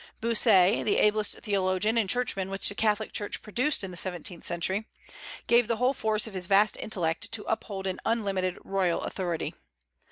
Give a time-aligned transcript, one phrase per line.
[0.19, 4.87] Bossuet, the ablest theologian and churchman which the Catholic Church produced in the seventeenth century,
[5.45, 9.53] gave the whole force of his vast intellect to uphold an unlimited royal authority.